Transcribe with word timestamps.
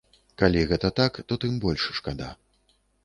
Калі 0.41 0.61
гэта 0.71 0.89
так, 0.99 1.19
то 1.31 1.39
тым 1.43 1.53
больш 1.67 1.85
шкада. 1.99 2.33